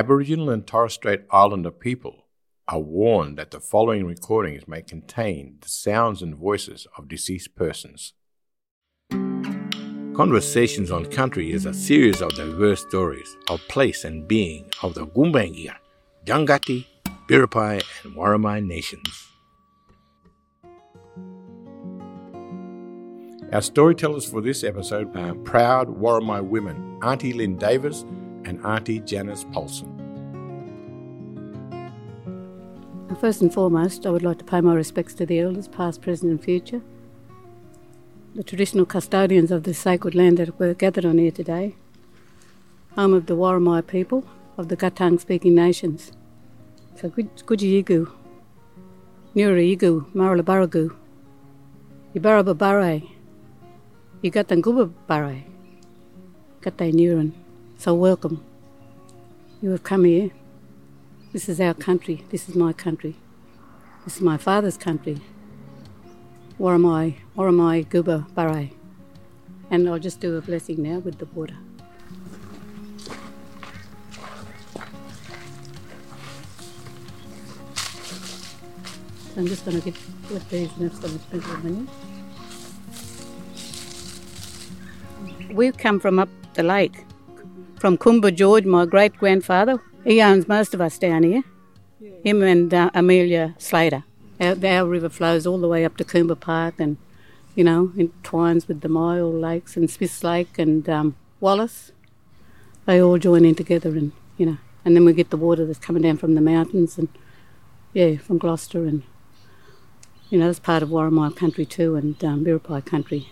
Aboriginal 0.00 0.48
and 0.48 0.66
Torres 0.66 0.94
Strait 0.94 1.26
Islander 1.30 1.70
people 1.70 2.24
are 2.66 2.78
warned 2.78 3.36
that 3.36 3.50
the 3.50 3.60
following 3.60 4.06
recordings 4.06 4.66
may 4.66 4.80
contain 4.80 5.58
the 5.60 5.68
sounds 5.68 6.22
and 6.22 6.34
voices 6.34 6.86
of 6.96 7.06
deceased 7.06 7.54
persons. 7.54 8.14
Conversations 9.10 10.90
on 10.90 11.04
Country 11.04 11.52
is 11.52 11.66
a 11.66 11.74
series 11.74 12.22
of 12.22 12.34
diverse 12.34 12.80
stories 12.80 13.36
of 13.50 13.60
place 13.68 14.04
and 14.04 14.26
being 14.26 14.70
of 14.82 14.94
the 14.94 15.06
Gumbaynggirr, 15.06 15.76
Jangati, 16.24 16.86
Biripi, 17.28 17.82
and 18.02 18.16
Worimi 18.16 18.64
nations. 18.66 19.26
Our 23.52 23.60
storytellers 23.60 24.24
for 24.24 24.40
this 24.40 24.64
episode 24.64 25.14
are 25.14 25.34
proud 25.34 25.88
Worimi 25.88 26.42
women, 26.42 26.98
Auntie 27.02 27.34
Lyn 27.34 27.58
Davis 27.58 28.06
and 28.44 28.64
Auntie 28.64 29.00
Janice 29.00 29.44
Paulson. 29.52 29.96
First 33.20 33.42
and 33.42 33.52
foremost, 33.52 34.06
I 34.06 34.10
would 34.10 34.22
like 34.22 34.38
to 34.38 34.44
pay 34.44 34.60
my 34.60 34.74
respects 34.74 35.12
to 35.14 35.26
the 35.26 35.40
elders, 35.40 35.68
past, 35.68 36.00
present, 36.00 36.30
and 36.30 36.42
future, 36.42 36.80
the 38.34 38.42
traditional 38.42 38.86
custodians 38.86 39.50
of 39.50 39.64
this 39.64 39.78
sacred 39.78 40.14
land 40.14 40.38
that 40.38 40.58
we're 40.58 40.74
gathered 40.74 41.04
on 41.04 41.18
here 41.18 41.30
today, 41.30 41.74
home 42.94 43.12
of 43.12 43.26
the 43.26 43.36
Worimi 43.36 43.86
people 43.86 44.24
of 44.56 44.68
the 44.68 44.76
Gathang 44.76 45.20
speaking 45.20 45.54
nations. 45.54 46.12
So, 46.94 47.10
Gujiyigu, 47.10 48.10
Nuriyigu, 49.34 50.12
Maralabaragu, 50.12 50.96
Ibarababare, 52.14 53.08
Yugatanguba 54.22 54.92
Bare, 55.06 55.44
Nuran. 56.62 57.39
So, 57.80 57.94
welcome. 57.94 58.44
You 59.62 59.70
have 59.70 59.82
come 59.84 60.04
here. 60.04 60.32
This 61.32 61.48
is 61.48 61.62
our 61.62 61.72
country. 61.72 62.26
This 62.28 62.46
is 62.46 62.54
my 62.54 62.74
country. 62.74 63.16
This 64.04 64.16
is 64.16 64.20
my 64.20 64.36
father's 64.36 64.76
country. 64.76 65.22
Worimi, 66.58 67.14
Worimi 67.34 67.86
Guba 67.86 68.26
Bare. 68.34 68.68
And 69.70 69.88
I'll 69.88 69.98
just 69.98 70.20
do 70.20 70.36
a 70.36 70.42
blessing 70.42 70.82
now 70.82 70.98
with 70.98 71.18
the 71.18 71.24
water. 71.24 71.56
I'm 79.38 79.46
just 79.46 79.64
going 79.64 79.80
to 79.80 79.90
get 79.90 79.98
with 80.30 80.50
these 80.50 80.70
and 80.76 80.90
it's 80.90 80.98
going 80.98 81.14
to 81.14 81.24
sprinkle 81.24 81.56
them. 81.62 81.88
We've 85.54 85.78
come 85.78 85.98
from 85.98 86.18
up 86.18 86.28
the 86.52 86.62
lake, 86.62 87.06
from 87.80 87.96
Kumba 87.96 88.32
George, 88.34 88.66
my 88.66 88.84
great 88.84 89.16
grandfather. 89.16 89.82
He 90.04 90.20
owns 90.20 90.46
most 90.46 90.74
of 90.74 90.82
us 90.82 90.98
down 90.98 91.22
here. 91.22 91.42
Him 92.22 92.42
and 92.42 92.72
uh, 92.72 92.90
Amelia 92.92 93.54
Slater. 93.56 94.04
Our, 94.38 94.54
our, 94.62 94.86
river 94.86 95.08
flows 95.08 95.46
all 95.46 95.58
the 95.58 95.66
way 95.66 95.86
up 95.86 95.96
to 95.96 96.04
Coomba 96.04 96.38
Park 96.38 96.74
and, 96.78 96.98
you 97.54 97.64
know, 97.64 97.92
entwines 97.96 98.68
with 98.68 98.82
the 98.82 98.88
Myall 98.88 99.40
Lakes 99.40 99.78
and 99.78 99.90
Smiths 99.90 100.22
Lake 100.22 100.58
and 100.58 100.86
um, 100.90 101.16
Wallis. 101.40 101.92
They 102.84 103.00
all 103.00 103.16
join 103.16 103.46
in 103.46 103.54
together 103.54 103.90
and, 103.90 104.12
you 104.36 104.44
know, 104.44 104.58
and 104.84 104.94
then 104.94 105.06
we 105.06 105.14
get 105.14 105.30
the 105.30 105.38
water 105.38 105.64
that's 105.64 105.78
coming 105.78 106.02
down 106.02 106.18
from 106.18 106.34
the 106.34 106.40
mountains 106.42 106.98
and, 106.98 107.08
yeah, 107.94 108.18
from 108.18 108.36
Gloucester 108.36 108.84
and, 108.84 109.04
you 110.28 110.38
know, 110.38 110.46
that's 110.46 110.58
part 110.58 110.82
of 110.82 110.90
Worimi 110.90 111.34
country 111.34 111.64
too 111.64 111.96
and 111.96 112.22
um, 112.22 112.82
country. 112.82 113.30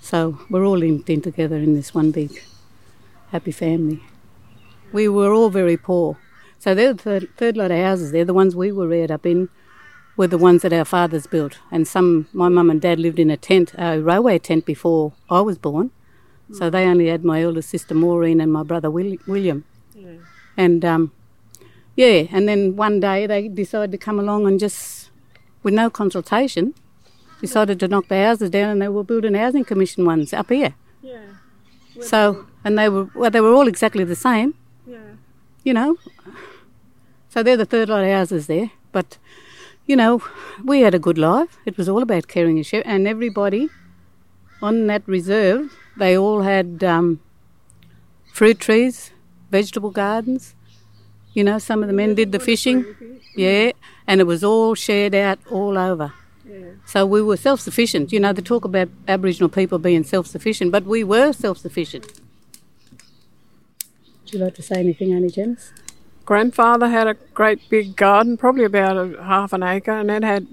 So 0.00 0.38
we're 0.48 0.64
all 0.64 0.78
linked 0.78 1.10
in 1.10 1.20
together 1.20 1.56
in 1.56 1.74
this 1.74 1.94
one 1.94 2.10
big 2.10 2.42
happy 3.30 3.52
family. 3.52 4.02
We 4.92 5.08
were 5.08 5.32
all 5.32 5.50
very 5.50 5.76
poor. 5.76 6.18
So 6.58 6.74
they're 6.74 6.94
the 6.94 7.28
third, 7.36 7.56
lot 7.56 7.70
of 7.70 7.78
houses. 7.78 8.12
They're 8.12 8.24
the 8.24 8.34
ones 8.34 8.54
we 8.54 8.72
were 8.72 8.86
reared 8.86 9.10
up 9.10 9.24
in 9.24 9.48
were 10.16 10.26
the 10.26 10.38
ones 10.38 10.62
that 10.62 10.72
our 10.72 10.84
fathers 10.84 11.26
built. 11.26 11.58
And 11.70 11.88
some, 11.88 12.28
my 12.32 12.48
mum 12.48 12.68
and 12.68 12.80
dad 12.80 13.00
lived 13.00 13.18
in 13.18 13.30
a 13.30 13.36
tent, 13.36 13.72
a 13.78 14.00
railway 14.00 14.38
tent 14.38 14.66
before 14.66 15.12
I 15.30 15.40
was 15.40 15.56
born. 15.56 15.90
So 16.52 16.68
they 16.68 16.84
only 16.84 17.06
had 17.06 17.24
my 17.24 17.42
elder 17.42 17.62
sister 17.62 17.94
Maureen 17.94 18.40
and 18.40 18.52
my 18.52 18.64
brother 18.64 18.90
William. 18.90 19.64
Yeah. 19.94 20.16
And 20.56 20.84
um, 20.84 21.12
yeah, 21.94 22.26
and 22.32 22.48
then 22.48 22.76
one 22.76 22.98
day 23.00 23.26
they 23.26 23.48
decided 23.48 23.92
to 23.92 23.98
come 23.98 24.18
along 24.18 24.46
and 24.46 24.58
just, 24.58 25.10
with 25.62 25.74
no 25.74 25.88
consultation, 25.90 26.74
decided 27.40 27.78
to 27.80 27.88
knock 27.88 28.08
the 28.08 28.16
houses 28.16 28.50
down 28.50 28.70
and 28.70 28.82
they 28.82 28.88
were 28.88 29.04
building 29.04 29.34
housing 29.34 29.64
commission 29.64 30.04
ones 30.04 30.32
up 30.32 30.50
here. 30.50 30.74
Yeah. 31.02 31.22
So, 32.02 32.46
and 32.64 32.78
they 32.78 32.88
were, 32.88 33.08
well, 33.14 33.30
they 33.30 33.40
were 33.40 33.54
all 33.54 33.68
exactly 33.68 34.04
the 34.04 34.16
same. 34.16 34.54
Yeah. 34.86 34.98
You 35.64 35.74
know. 35.74 35.96
So 37.28 37.42
they're 37.42 37.56
the 37.56 37.66
third 37.66 37.88
lot 37.88 38.02
of 38.02 38.10
houses 38.10 38.46
there. 38.46 38.70
But 38.92 39.18
you 39.86 39.96
know, 39.96 40.22
we 40.64 40.80
had 40.82 40.94
a 40.94 40.98
good 40.98 41.18
life. 41.18 41.58
It 41.66 41.76
was 41.76 41.88
all 41.88 42.02
about 42.02 42.28
caring 42.28 42.56
and 42.56 42.66
sharing. 42.66 42.86
And 42.86 43.08
everybody 43.08 43.68
on 44.62 44.86
that 44.86 45.02
reserve, 45.06 45.76
they 45.96 46.16
all 46.16 46.42
had 46.42 46.84
um, 46.84 47.20
fruit 48.32 48.60
trees, 48.60 49.10
vegetable 49.50 49.90
gardens. 49.90 50.54
You 51.32 51.44
know, 51.44 51.58
some 51.58 51.82
of 51.82 51.88
the 51.88 51.92
men 51.92 52.14
did 52.14 52.32
the 52.32 52.40
fishing. 52.40 52.84
Yeah, 53.36 53.72
and 54.06 54.20
it 54.20 54.24
was 54.24 54.42
all 54.42 54.74
shared 54.74 55.14
out 55.14 55.38
all 55.50 55.78
over. 55.78 56.12
So 56.86 57.06
we 57.06 57.22
were 57.22 57.36
self 57.36 57.60
sufficient. 57.60 58.12
You 58.12 58.20
know, 58.20 58.32
they 58.32 58.42
talk 58.42 58.64
about 58.64 58.88
Aboriginal 59.06 59.48
people 59.48 59.78
being 59.78 60.04
self 60.04 60.26
sufficient, 60.26 60.72
but 60.72 60.84
we 60.84 61.04
were 61.04 61.32
self 61.32 61.58
sufficient. 61.58 62.06
Would 64.22 64.32
you 64.32 64.38
like 64.38 64.54
to 64.54 64.62
say 64.62 64.76
anything, 64.78 65.12
Annie 65.12 65.30
Janice? 65.30 65.72
grandfather 66.30 66.88
had 66.88 67.08
a 67.08 67.14
great 67.34 67.58
big 67.68 67.96
garden, 67.96 68.36
probably 68.36 68.62
about 68.62 68.96
a 68.96 69.20
half 69.20 69.52
an 69.52 69.64
acre, 69.64 69.90
and 69.90 70.08
it 70.12 70.22
had 70.22 70.46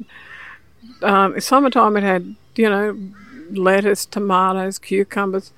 um, 1.04 1.40
summertime. 1.40 1.96
It 1.96 2.02
had 2.02 2.36
you 2.56 2.68
know 2.68 2.98
lettuce, 3.52 4.08
tomatoes, 4.08 4.80
cucumbers. 4.80 5.54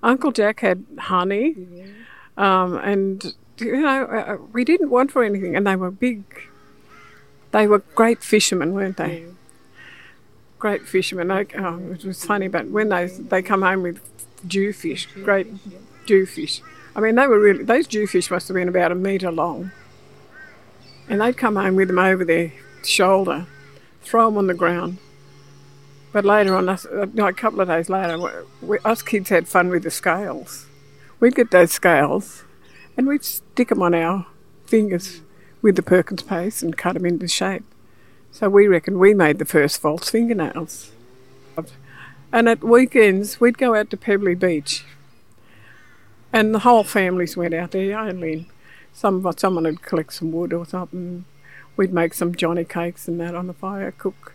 Uncle 0.00 0.30
Jack 0.30 0.60
had 0.60 0.84
honey, 0.96 1.56
um, 2.36 2.76
and 2.76 3.34
you 3.58 3.80
know 3.80 4.04
uh, 4.04 4.34
uh, 4.34 4.36
we 4.52 4.64
didn't 4.64 4.90
want 4.90 5.10
for 5.10 5.24
anything, 5.24 5.56
and 5.56 5.66
they 5.66 5.74
were 5.74 5.90
big. 5.90 6.22
They 7.50 7.66
were 7.66 7.80
great 7.96 8.22
fishermen, 8.22 8.74
weren't 8.74 8.96
they? 8.96 9.22
Yeah. 9.22 9.26
Great 10.64 10.88
fishermen. 10.88 11.30
Oh, 11.30 11.78
it 11.92 12.04
was 12.06 12.24
funny, 12.24 12.48
but 12.48 12.68
when 12.68 12.88
they 12.88 13.06
they 13.06 13.42
come 13.42 13.60
home 13.60 13.82
with 13.82 14.00
jewfish, 14.46 15.06
great 15.22 15.46
jewfish 16.06 16.62
I 16.96 17.00
mean, 17.00 17.16
they 17.16 17.26
were 17.26 17.40
really, 17.40 17.64
those 17.64 17.86
jewfish 17.86 18.30
must 18.30 18.48
have 18.48 18.54
been 18.54 18.68
about 18.68 18.92
a 18.92 18.94
metre 18.94 19.32
long. 19.32 19.72
And 21.08 21.20
they'd 21.20 21.36
come 21.36 21.56
home 21.56 21.74
with 21.74 21.88
them 21.88 21.98
over 21.98 22.24
their 22.24 22.52
shoulder, 22.84 23.46
throw 24.02 24.26
them 24.26 24.38
on 24.38 24.46
the 24.46 24.54
ground. 24.54 24.98
But 26.12 26.24
later 26.24 26.54
on, 26.54 26.68
us, 26.68 26.84
a 26.86 27.32
couple 27.32 27.60
of 27.60 27.68
days 27.68 27.88
later, 27.88 28.46
we, 28.62 28.78
us 28.84 29.02
kids 29.02 29.28
had 29.28 29.48
fun 29.48 29.68
with 29.68 29.82
the 29.82 29.90
scales. 29.90 30.66
We'd 31.18 31.34
get 31.34 31.50
those 31.50 31.72
scales 31.72 32.44
and 32.96 33.08
we'd 33.08 33.24
stick 33.24 33.68
them 33.68 33.82
on 33.82 33.94
our 33.94 34.26
fingers 34.66 35.20
with 35.60 35.74
the 35.74 35.82
Perkins 35.82 36.22
paste 36.22 36.62
and 36.62 36.76
cut 36.76 36.94
them 36.94 37.04
into 37.04 37.26
shape. 37.26 37.64
So 38.34 38.48
we 38.48 38.66
reckon 38.66 38.98
we 38.98 39.14
made 39.14 39.38
the 39.38 39.44
first 39.44 39.80
false 39.80 40.10
fingernails. 40.10 40.90
And 42.32 42.48
at 42.48 42.64
weekends, 42.64 43.40
we'd 43.40 43.58
go 43.58 43.76
out 43.76 43.90
to 43.90 43.96
Pebbly 43.96 44.34
Beach 44.34 44.84
and 46.32 46.52
the 46.52 46.58
whole 46.58 46.82
families 46.82 47.36
went 47.36 47.54
out 47.54 47.70
there. 47.70 47.96
Only 47.96 48.48
some 48.92 49.24
someone 49.36 49.62
would 49.64 49.82
collect 49.82 50.14
some 50.14 50.32
wood 50.32 50.52
or 50.52 50.66
something. 50.66 51.26
We'd 51.76 51.92
make 51.92 52.12
some 52.12 52.34
Johnny 52.34 52.64
cakes 52.64 53.06
and 53.06 53.20
that 53.20 53.36
on 53.36 53.46
the 53.46 53.54
fire, 53.54 53.92
cook 53.92 54.34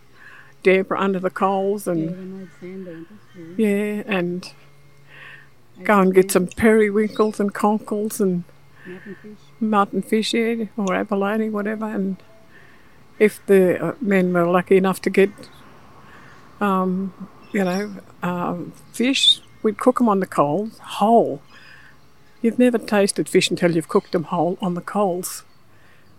damper 0.64 0.96
under 0.96 1.20
the 1.20 1.30
coals, 1.30 1.90
and 1.90 2.50
yeah, 3.58 3.68
yeah 3.68 4.04
and 4.06 4.54
go 5.84 6.00
and 6.00 6.16
get 6.16 6.32
some 6.32 6.48
periwinkles 6.48 7.38
and 7.38 7.54
conkles 7.54 8.22
and 8.22 8.46
mutton 9.60 10.02
fish, 10.02 10.34
yeah, 10.34 10.68
or 10.78 10.96
abalone, 10.96 11.50
whatever. 11.50 11.86
And 11.86 12.16
if 13.20 13.46
the 13.46 13.84
uh, 13.84 13.96
men 14.02 14.34
were 14.34 14.48
lucky 14.48 14.78
enough 14.78 15.02
to 15.02 15.10
get, 15.10 15.30
um, 16.60 17.14
you 17.52 17.64
know, 17.64 17.94
um, 18.24 18.74
fish, 18.92 19.42
we'd 19.62 19.78
cook 19.78 19.98
them 19.98 20.10
on 20.10 20.20
the 20.20 20.28
coals 20.28 20.78
whole 20.80 21.42
You've 22.42 22.60
never 22.60 22.78
tasted 22.78 23.28
fish 23.28 23.50
until 23.50 23.76
you've 23.76 23.90
cooked 23.90 24.14
them 24.14 24.24
whole 24.24 24.58
on 24.62 24.74
the 24.74 24.82
coals. 24.82 25.44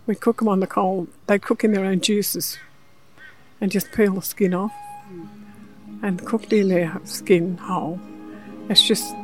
We 0.05 0.13
cook 0.13 0.37
them 0.37 0.47
on 0.47 0.59
the 0.59 0.67
coal, 0.67 1.07
they 1.25 1.39
cook 1.39 1.63
in 1.63 1.73
their 1.73 1.85
own 1.85 1.99
juices 1.99 2.59
and 3.59 3.71
just 3.71 3.91
peel 3.91 4.13
the 4.13 4.21
skin 4.21 4.53
off 4.53 4.73
and 6.03 6.23
cooked 6.25 6.53
in 6.53 6.69
their 6.69 6.99
skin 7.05 7.57
whole. 7.57 7.99
It's 8.69 8.87
just, 8.87 9.15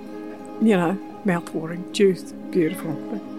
you 0.62 0.76
know, 0.76 0.98
mouth-watering, 1.24 1.94
juice, 1.94 2.32
beautiful. 2.52 3.37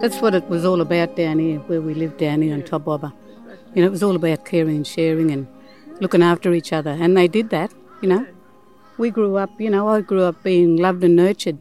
That's 0.00 0.20
what 0.20 0.34
it 0.34 0.48
was 0.48 0.64
all 0.64 0.80
about 0.80 1.14
down 1.16 1.38
here, 1.38 1.58
where 1.60 1.80
we 1.80 1.94
lived 1.94 2.18
down 2.18 2.42
here 2.42 2.54
on 2.54 2.62
Tobwabba. 2.62 3.12
You 3.74 3.82
know, 3.82 3.88
it 3.88 3.90
was 3.90 4.02
all 4.02 4.16
about 4.16 4.44
caring 4.44 4.76
and 4.76 4.86
sharing 4.86 5.30
and 5.30 5.46
looking 6.00 6.22
after 6.22 6.52
each 6.52 6.72
other, 6.72 6.90
and 6.90 7.16
they 7.16 7.28
did 7.28 7.50
that 7.50 7.72
you 8.00 8.08
know. 8.08 8.26
we 8.96 9.10
grew 9.10 9.36
up, 9.36 9.50
you 9.60 9.68
know, 9.68 9.88
I 9.88 10.00
grew 10.00 10.22
up 10.22 10.42
being 10.42 10.76
loved 10.78 11.04
and 11.04 11.14
nurtured, 11.16 11.58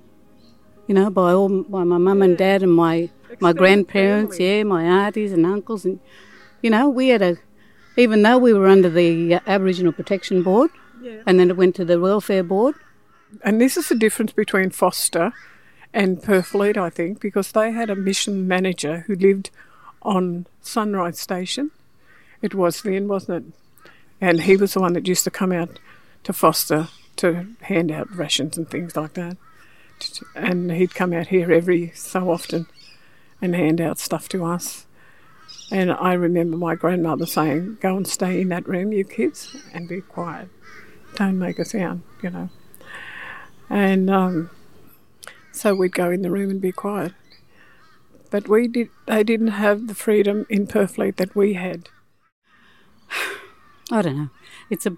you 0.88 0.96
know, 0.96 1.10
by 1.10 1.34
all 1.34 1.50
by 1.64 1.84
my 1.84 1.98
mum 1.98 2.22
and 2.22 2.38
dad 2.38 2.64
and 2.64 2.72
my 2.74 3.10
my 3.40 3.52
grandparents, 3.54 4.38
family. 4.38 4.58
yeah, 4.58 4.64
my 4.64 4.84
aunties 4.84 5.34
and 5.34 5.46
uncles, 5.46 5.84
and 5.86 6.00
you 6.62 6.70
know, 6.70 6.88
we 6.90 7.10
had 7.10 7.22
a, 7.22 7.38
even 7.98 8.22
though 8.24 8.38
we 8.38 8.54
were 8.54 8.68
under 8.68 8.90
the 8.90 9.36
uh, 9.36 9.40
Aboriginal 9.46 9.92
Protection 9.92 10.42
Board, 10.44 10.72
Yeah. 11.02 11.22
and 11.28 11.38
then 11.40 11.50
it 11.50 11.58
went 11.58 11.76
to 11.76 11.86
the 11.86 12.00
Welfare 12.00 12.44
Board. 12.44 12.76
And 13.44 13.60
this 13.62 13.76
is 13.78 13.90
the 13.90 13.96
difference 13.96 14.32
between 14.32 14.70
Forster 14.72 15.34
and 15.94 16.22
Purfleet, 16.22 16.78
I 16.78 16.90
think, 16.90 17.20
because 17.20 17.52
they 17.52 17.72
had 17.72 17.90
a 17.90 17.96
mission 17.96 18.48
manager 18.48 19.06
who 19.08 19.16
lived 19.16 19.50
on 20.02 20.46
Sunrise 20.62 21.20
Station. 21.20 21.72
It 22.42 22.54
was 22.54 22.82
then, 22.84 23.08
wasn't 23.08 23.46
it? 23.48 23.90
And 24.22 24.42
he 24.42 24.56
was 24.56 24.74
the 24.74 24.82
one 24.82 24.94
that 24.94 25.08
used 25.08 25.24
to 25.24 25.32
come 25.32 25.52
out 25.52 25.80
to 26.24 26.34
Forster 26.34 26.90
to 27.18 27.48
hand 27.62 27.92
out 27.92 28.14
rations 28.16 28.58
and 28.58 28.70
things 28.70 28.96
like 28.96 29.14
that. 29.14 29.38
And 30.36 30.72
he'd 30.72 30.96
come 30.96 31.12
out 31.12 31.28
here 31.28 31.52
every 31.52 31.92
so 31.96 32.32
often 32.32 32.68
and 33.42 33.56
hand 33.56 33.82
out 33.82 34.00
stuff 34.00 34.30
to 34.30 34.46
us. 34.46 34.86
And 35.72 35.92
I 35.92 36.14
remember 36.14 36.58
my 36.58 36.76
grandmother 36.76 37.26
saying, 37.26 37.78
Go 37.82 37.98
and 37.98 38.08
stay 38.08 38.42
in 38.42 38.50
that 38.50 38.68
room, 38.68 38.92
you 38.92 39.04
kids, 39.04 39.56
and 39.74 39.88
be 39.88 40.02
quiet. 40.02 40.50
Don't 41.16 41.40
make 41.40 41.60
a 41.60 41.66
sound, 41.66 42.04
you 42.24 42.30
know. 42.30 42.50
And 43.70 44.10
um, 44.10 44.50
so 45.60 45.76
we'd 45.76 45.94
go 45.94 46.10
in 46.10 46.22
the 46.22 46.32
room 46.32 46.50
and 46.50 46.62
be 46.62 46.72
quiet. 46.72 47.14
But 48.32 48.48
we 48.48 48.68
did. 48.68 48.90
They 49.08 49.24
didn't 49.24 49.50
have 49.60 49.88
the 49.88 49.96
freedom 49.96 50.46
in 50.50 50.68
Purfleet 50.68 51.16
that 51.18 51.36
we 51.36 51.54
had. 51.54 51.90
I 53.92 54.02
don't 54.02 54.18
know. 54.18 54.30
It's 54.70 54.86
a 54.86 54.96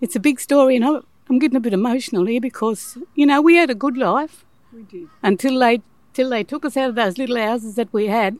it's 0.00 0.14
a 0.16 0.20
big 0.20 0.40
story, 0.40 0.76
and 0.76 0.84
I'm 0.84 1.38
getting 1.38 1.56
a 1.56 1.60
bit 1.60 1.72
emotional 1.72 2.26
here 2.26 2.40
because 2.40 2.98
you 3.14 3.26
know 3.26 3.40
we 3.40 3.56
had 3.56 3.70
a 3.70 3.74
good 3.74 3.96
life 3.96 4.44
We 4.72 4.82
did. 4.82 5.08
until 5.22 5.58
they 5.58 5.80
till 6.12 6.30
they 6.30 6.44
took 6.44 6.64
us 6.64 6.76
out 6.76 6.90
of 6.90 6.94
those 6.94 7.18
little 7.18 7.36
houses 7.38 7.74
that 7.76 7.92
we 7.92 8.06
had 8.06 8.36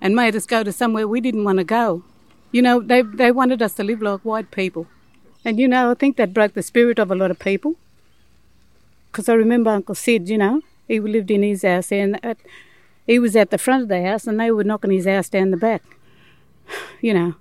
and 0.00 0.14
made 0.14 0.36
us 0.36 0.46
go 0.46 0.62
to 0.62 0.72
somewhere 0.72 1.06
we 1.08 1.20
didn't 1.20 1.44
want 1.44 1.58
to 1.58 1.64
go. 1.64 2.02
You 2.52 2.62
know, 2.62 2.80
they 2.80 3.02
they 3.02 3.32
wanted 3.32 3.60
us 3.60 3.74
to 3.74 3.84
live 3.84 4.00
like 4.02 4.20
white 4.20 4.50
people, 4.52 4.86
and 5.44 5.58
you 5.58 5.66
know 5.66 5.90
I 5.90 5.94
think 5.94 6.16
that 6.16 6.32
broke 6.32 6.54
the 6.54 6.62
spirit 6.62 6.98
of 7.00 7.10
a 7.10 7.16
lot 7.16 7.30
of 7.32 7.38
people. 7.40 7.74
Because 9.14 9.28
I 9.28 9.34
remember 9.34 9.70
Uncle 9.70 9.94
Sid, 9.94 10.28
you 10.28 10.36
know, 10.36 10.60
he 10.88 10.98
lived 10.98 11.30
in 11.30 11.44
his 11.44 11.62
house 11.62 11.92
and 11.92 12.18
at, 12.24 12.36
he 13.06 13.20
was 13.20 13.36
at 13.36 13.50
the 13.50 13.58
front 13.58 13.84
of 13.84 13.88
the 13.88 14.02
house, 14.02 14.26
and 14.26 14.40
they 14.40 14.50
were 14.50 14.64
knocking 14.64 14.90
his 14.90 15.06
house 15.06 15.28
down 15.28 15.52
the 15.52 15.56
back. 15.56 15.84
You 17.00 17.14
know, 17.14 17.34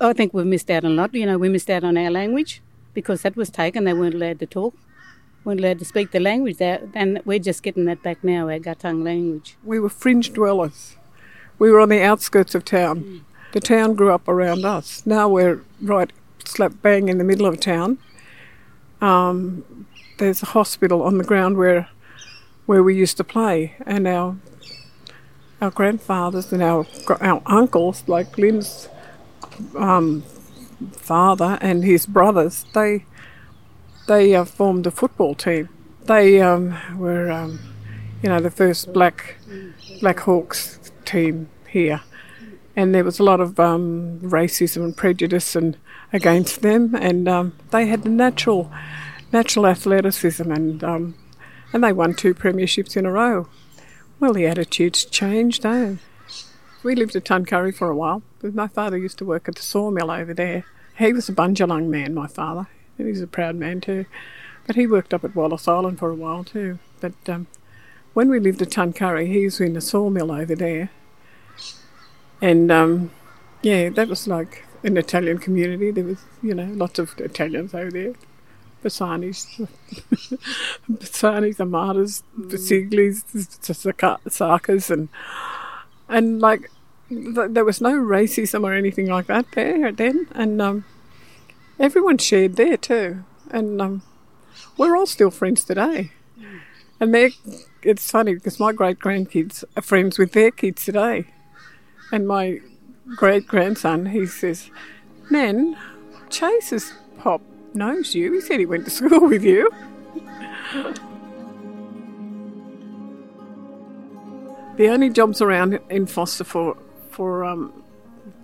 I 0.00 0.12
think 0.12 0.34
we've 0.34 0.44
missed 0.44 0.68
out 0.72 0.84
on 0.84 0.92
a 0.92 0.94
lot. 0.94 1.14
You 1.14 1.24
know, 1.24 1.38
we 1.38 1.48
missed 1.48 1.70
out 1.70 1.84
on 1.84 1.96
our 1.96 2.10
language 2.10 2.62
because 2.94 3.22
that 3.22 3.36
was 3.36 3.48
taken. 3.48 3.84
They 3.84 3.92
weren't 3.92 4.14
allowed 4.14 4.40
to 4.40 4.46
talk, 4.46 4.74
weren't 5.44 5.60
allowed 5.60 5.78
to 5.78 5.84
speak 5.84 6.10
the 6.10 6.18
language. 6.18 6.56
And 6.60 7.20
we're 7.24 7.38
just 7.38 7.62
getting 7.62 7.84
that 7.84 8.02
back 8.02 8.24
now, 8.24 8.48
our 8.48 8.58
Gathang 8.58 9.04
language. 9.04 9.56
We 9.62 9.78
were 9.78 9.90
fringe 9.90 10.32
dwellers. 10.32 10.96
We 11.60 11.70
were 11.70 11.78
on 11.78 11.90
the 11.90 12.02
outskirts 12.02 12.56
of 12.56 12.64
town. 12.64 13.24
The 13.52 13.60
town 13.60 13.94
grew 13.94 14.10
up 14.10 14.26
around 14.26 14.64
us. 14.64 15.06
Now 15.06 15.28
we're 15.28 15.62
right 15.80 16.12
slap 16.44 16.72
bang 16.82 17.08
in 17.08 17.18
the 17.18 17.24
middle 17.24 17.46
of 17.46 17.60
town. 17.60 17.98
Um, 19.00 19.86
there's 20.18 20.42
a 20.42 20.46
hospital 20.46 21.02
on 21.02 21.18
the 21.18 21.24
ground 21.24 21.56
where 21.56 21.88
where 22.66 22.82
we 22.82 22.94
used 22.94 23.16
to 23.16 23.24
play, 23.24 23.74
and 23.86 24.06
our 24.06 24.36
our 25.60 25.70
grandfathers 25.70 26.52
and 26.52 26.62
our 26.62 26.86
our 27.20 27.42
uncles, 27.46 28.04
like 28.06 28.36
Lynn's 28.36 28.88
um, 29.76 30.22
father 30.92 31.58
and 31.60 31.84
his 31.84 32.06
brothers, 32.06 32.66
they 32.74 33.04
they 34.06 34.34
uh, 34.34 34.44
formed 34.44 34.86
a 34.86 34.90
football 34.90 35.34
team. 35.34 35.68
They 36.04 36.40
um, 36.40 36.74
were, 36.96 37.30
um, 37.30 37.60
you 38.22 38.28
know, 38.28 38.40
the 38.40 38.50
first 38.50 38.92
black 38.92 39.36
Black 40.00 40.20
Hawks 40.20 40.92
team 41.04 41.48
here, 41.68 42.02
and 42.76 42.94
there 42.94 43.04
was 43.04 43.18
a 43.18 43.24
lot 43.24 43.40
of 43.40 43.58
um, 43.58 44.20
racism 44.20 44.84
and 44.84 44.96
prejudice 44.96 45.56
and 45.56 45.76
against 46.12 46.62
them, 46.62 46.94
and 46.94 47.28
um, 47.28 47.52
they 47.70 47.86
had 47.86 48.02
the 48.02 48.08
natural 48.08 48.70
natural 49.32 49.66
athleticism, 49.66 50.50
and 50.50 50.82
um, 50.84 51.14
and 51.72 51.84
they 51.84 51.92
won 51.92 52.14
two 52.14 52.34
premierships 52.34 52.96
in 52.96 53.06
a 53.06 53.12
row. 53.12 53.48
Well, 54.20 54.32
the 54.32 54.46
attitudes 54.46 55.04
changed, 55.04 55.64
eh? 55.64 55.96
We 56.82 56.94
lived 56.94 57.16
at 57.16 57.24
Tuncurry 57.24 57.74
for 57.74 57.90
a 57.90 57.96
while. 57.96 58.22
My 58.42 58.68
father 58.68 58.96
used 58.96 59.18
to 59.18 59.24
work 59.24 59.48
at 59.48 59.56
the 59.56 59.62
sawmill 59.62 60.10
over 60.10 60.32
there. 60.32 60.64
He 60.96 61.12
was 61.12 61.28
a 61.28 61.32
Bundjalung 61.32 61.88
man, 61.88 62.14
my 62.14 62.26
father. 62.26 62.66
He 62.96 63.04
was 63.04 63.20
a 63.20 63.26
proud 63.26 63.56
man 63.56 63.80
too. 63.80 64.06
But 64.66 64.76
he 64.76 64.86
worked 64.86 65.14
up 65.14 65.24
at 65.24 65.34
Wallis 65.34 65.68
Island 65.68 65.98
for 65.98 66.10
a 66.10 66.14
while 66.14 66.44
too. 66.44 66.78
But 67.00 67.14
um, 67.28 67.46
when 68.14 68.28
we 68.28 68.40
lived 68.40 68.62
at 68.62 68.70
Tuncurry, 68.70 69.26
he 69.28 69.44
was 69.44 69.60
in 69.60 69.74
the 69.74 69.80
sawmill 69.80 70.32
over 70.32 70.54
there. 70.54 70.90
And 72.40 72.70
um, 72.70 73.10
yeah, 73.62 73.88
that 73.90 74.08
was 74.08 74.26
like 74.26 74.64
an 74.82 74.96
Italian 74.96 75.38
community. 75.38 75.90
There 75.90 76.04
was, 76.04 76.24
you 76.42 76.54
know, 76.54 76.66
lots 76.74 76.98
of 76.98 77.18
Italians 77.18 77.74
over 77.74 77.90
there. 77.90 78.14
Basanis, 78.82 79.46
Basanis, 80.90 81.56
Amadas, 81.56 82.22
Basiglis, 82.38 83.24
Sakas, 84.28 84.90
and 84.90 85.08
and 86.08 86.40
like 86.40 86.70
th- 87.08 87.50
there 87.50 87.64
was 87.64 87.80
no 87.80 87.92
racism 87.92 88.64
or 88.64 88.72
anything 88.72 89.06
like 89.06 89.26
that 89.26 89.46
there 89.52 89.92
then, 89.92 90.28
and 90.32 90.60
um, 90.62 90.84
everyone 91.78 92.18
shared 92.18 92.56
there 92.56 92.76
too, 92.76 93.24
and 93.50 93.80
um, 93.80 94.02
we're 94.76 94.96
all 94.96 95.06
still 95.06 95.30
friends 95.30 95.64
today. 95.64 96.12
And 97.00 97.14
they 97.14 97.32
it's 97.82 98.10
funny 98.10 98.34
because 98.34 98.58
my 98.58 98.72
great 98.72 98.98
grandkids 98.98 99.64
are 99.76 99.82
friends 99.82 100.18
with 100.18 100.32
their 100.32 100.50
kids 100.50 100.84
today, 100.84 101.26
and 102.10 102.26
my 102.26 102.60
great 103.16 103.46
grandson 103.46 104.06
he 104.06 104.26
says, 104.26 104.70
"Nan, 105.30 105.76
Chase's 106.28 106.92
pop 107.18 107.40
knows 107.78 108.14
you. 108.14 108.32
He 108.34 108.40
said 108.40 108.60
he 108.60 108.66
went 108.66 108.84
to 108.84 108.90
school 108.90 109.20
with 109.28 109.42
you." 109.42 109.70
The 114.76 114.88
only 114.88 115.10
jobs 115.10 115.40
around 115.42 115.80
in 115.90 116.06
Forster 116.06 116.44
for 116.44 116.76
for 117.10 117.44
um, 117.44 117.82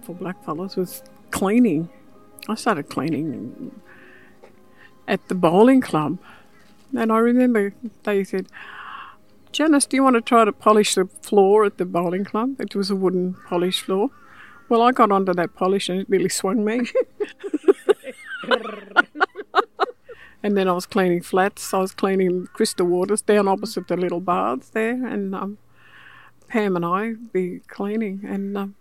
for 0.02 0.14
blackfellas 0.14 0.76
was 0.76 1.02
cleaning. 1.30 1.88
I 2.48 2.56
started 2.56 2.88
cleaning 2.88 3.80
at 5.06 5.26
the 5.28 5.34
bowling 5.34 5.80
club, 5.80 6.18
and 6.96 7.12
I 7.12 7.18
remember 7.18 7.72
they 8.02 8.24
said, 8.24 8.48
"Janice, 9.52 9.86
do 9.86 9.96
you 9.96 10.02
want 10.02 10.16
to 10.16 10.22
try 10.22 10.44
to 10.44 10.52
polish 10.52 10.96
the 10.96 11.06
floor 11.22 11.64
at 11.64 11.78
the 11.78 11.84
bowling 11.84 12.24
club?" 12.24 12.60
It 12.60 12.74
was 12.74 12.90
a 12.90 12.96
wooden 12.96 13.36
polished 13.48 13.82
floor. 13.82 14.10
Well, 14.68 14.82
I 14.82 14.90
got 14.92 15.12
onto 15.12 15.34
that 15.34 15.54
polish, 15.54 15.88
and 15.88 16.00
it 16.00 16.08
really 16.08 16.30
swung 16.30 16.64
me. 16.64 16.80
and 20.44 20.56
then 20.56 20.68
I 20.68 20.72
was 20.72 20.86
cleaning 20.86 21.22
flats. 21.22 21.74
I 21.74 21.78
was 21.78 21.92
cleaning 21.92 22.46
crystal 22.52 22.86
waters 22.86 23.22
down 23.22 23.48
opposite 23.48 23.88
the 23.88 23.96
little 23.96 24.20
baths 24.20 24.68
there, 24.70 25.04
and 25.06 25.34
um, 25.34 25.58
Pam 26.48 26.76
and 26.76 26.84
I 26.84 27.14
be 27.32 27.60
cleaning, 27.66 28.20
and 28.24 28.56
um, 28.56 28.74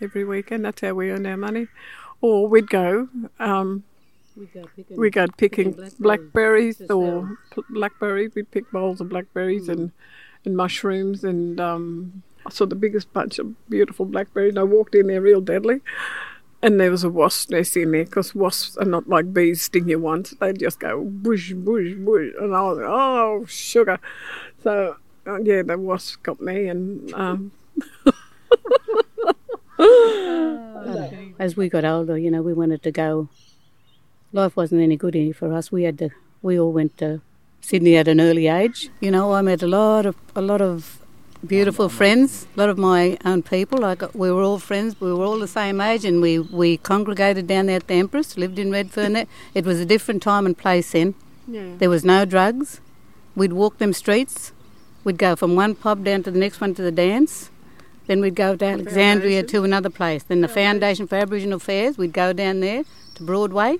every 0.00 0.24
weekend 0.24 0.64
that's 0.64 0.80
how 0.80 0.94
we 0.94 1.10
earned 1.10 1.26
our 1.26 1.36
money. 1.36 1.66
Or 2.20 2.48
we'd 2.48 2.70
go, 2.70 3.08
um, 3.38 3.84
We 4.36 4.46
go 4.46 4.64
picking. 4.74 4.96
we 4.96 5.10
go 5.10 5.26
picking 5.36 5.74
Picking 5.74 5.92
blackberries, 5.98 6.78
blackberries 6.78 6.90
or 6.90 7.38
pl- 7.50 7.64
blackberries. 7.70 8.34
We'd 8.34 8.50
pick 8.50 8.70
bowls 8.70 9.00
of 9.00 9.08
blackberries 9.08 9.68
and 9.68 9.92
and 10.44 10.56
mushrooms, 10.56 11.24
and 11.24 11.60
um, 11.60 12.22
I 12.46 12.50
saw 12.50 12.64
the 12.64 12.76
biggest 12.76 13.12
bunch 13.12 13.38
of 13.40 13.46
beautiful 13.68 14.06
blackberries. 14.06 14.50
And 14.50 14.58
I 14.58 14.62
walked 14.62 14.94
in 14.94 15.08
there 15.08 15.20
real 15.20 15.40
deadly. 15.40 15.80
And 16.60 16.80
there 16.80 16.90
was 16.90 17.04
a 17.04 17.10
wasp 17.10 17.50
nest 17.50 17.76
in 17.76 17.92
there 17.92 18.04
because 18.04 18.34
wasps 18.34 18.76
are 18.78 18.84
not 18.84 19.08
like 19.08 19.32
bees 19.32 19.62
sting 19.62 19.88
you 19.88 20.00
once. 20.00 20.34
They 20.40 20.52
just 20.52 20.80
go 20.80 21.04
bush, 21.04 21.52
bush, 21.52 21.94
bush. 21.94 22.32
And 22.40 22.54
I 22.54 22.62
was 22.62 22.78
like, 22.78 22.86
oh, 22.88 23.44
sugar. 23.46 24.00
So, 24.64 24.96
uh, 25.26 25.40
yeah, 25.42 25.62
the 25.62 25.78
wasp 25.78 26.22
got 26.24 26.40
me. 26.40 26.66
And 26.66 27.14
um, 27.14 27.52
As 31.38 31.56
we 31.56 31.68
got 31.68 31.84
older, 31.84 32.18
you 32.18 32.30
know, 32.30 32.42
we 32.42 32.52
wanted 32.52 32.82
to 32.82 32.90
go. 32.90 33.28
Life 34.32 34.56
wasn't 34.56 34.82
any 34.82 34.96
good 34.96 35.14
here 35.14 35.32
for 35.32 35.52
us. 35.52 35.70
We 35.70 35.84
had 35.84 35.98
to. 35.98 36.10
We 36.42 36.58
all 36.58 36.72
went 36.72 36.98
to 36.98 37.20
Sydney 37.60 37.96
at 37.96 38.08
an 38.08 38.20
early 38.20 38.48
age. 38.48 38.90
You 39.00 39.10
know, 39.10 39.32
I 39.32 39.42
met 39.42 39.62
a 39.62 39.68
lot 39.68 40.06
of 40.06 40.16
a 40.34 40.42
lot 40.42 40.60
of 40.60 41.00
beautiful 41.46 41.88
friends. 41.88 42.46
A 42.56 42.60
lot 42.60 42.68
of 42.68 42.78
my 42.78 43.16
own 43.24 43.42
people. 43.42 43.78
Like 43.78 44.02
uh, 44.02 44.08
we 44.14 44.30
were 44.30 44.42
all 44.42 44.58
friends. 44.58 45.00
We 45.00 45.12
were 45.12 45.24
all 45.24 45.38
the 45.38 45.48
same 45.48 45.80
age, 45.80 46.04
and 46.04 46.20
we 46.20 46.38
we 46.38 46.76
congregated 46.78 47.46
down 47.46 47.66
there 47.66 47.76
at 47.76 47.86
the 47.86 47.94
Empress. 47.94 48.36
Lived 48.36 48.58
in 48.58 48.70
Redfern. 48.70 49.12
There. 49.14 49.26
It 49.54 49.64
was 49.64 49.80
a 49.80 49.86
different 49.86 50.22
time 50.22 50.46
and 50.46 50.56
place 50.56 50.92
then. 50.92 51.14
yeah. 51.46 51.74
There 51.78 51.90
was 51.90 52.04
no 52.04 52.24
drugs. 52.24 52.80
We'd 53.36 53.52
walk 53.52 53.78
them 53.78 53.92
streets. 53.92 54.52
We'd 55.04 55.18
go 55.18 55.36
from 55.36 55.54
one 55.54 55.74
pub 55.74 56.04
down 56.04 56.22
to 56.24 56.30
the 56.30 56.38
next 56.38 56.60
one 56.60 56.74
to 56.74 56.82
the 56.82 56.92
dance. 56.92 57.50
Then 58.08 58.20
we'd 58.20 58.34
go 58.34 58.56
to 58.56 58.64
Alexandria 58.64 59.40
Foundation. 59.40 59.60
to 59.60 59.64
another 59.64 59.90
place. 59.90 60.22
Then 60.24 60.40
the 60.40 60.48
Foundation 60.48 61.06
for 61.06 61.16
Aboriginal 61.16 61.58
Affairs, 61.58 61.96
we'd 61.98 62.12
go 62.14 62.32
down 62.32 62.60
there 62.60 62.84
to 63.14 63.22
Broadway. 63.22 63.76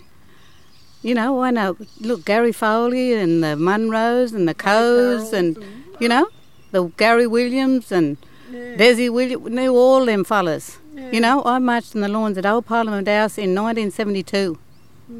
you 1.03 1.15
know, 1.15 1.41
I 1.43 1.51
know. 1.51 1.77
Look, 2.01 2.25
Gary 2.25 2.53
Foley 2.53 3.15
and 3.15 3.43
the 3.43 3.57
Munros 3.57 4.35
and 4.35 4.47
the 4.47 4.55
Coes 4.55 5.33
and, 5.33 5.57
you 5.99 6.09
know, 6.09 6.29
the 6.71 6.85
Gary 6.97 7.27
Williams 7.27 7.91
and 7.93 8.17
Desi 8.51 9.11
Williams 9.13 9.49
knew 9.51 9.75
all 9.77 10.05
them 10.07 10.25
fellas. 10.25 10.79
You 11.13 11.21
know, 11.21 11.43
I 11.45 11.59
marched 11.59 11.95
in 11.95 12.01
the 12.01 12.09
lawns 12.09 12.37
at 12.39 12.47
Old 12.47 12.67
Parliament 12.67 13.07
House 13.09 13.39
in 13.39 13.55
1972 13.55 14.59